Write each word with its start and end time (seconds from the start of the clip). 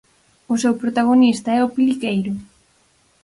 O 0.53 0.55
seu 0.63 0.73
protagonista 0.81 1.49
é 1.57 1.59
o 1.63 1.71
Peliqueiro. 1.75 2.33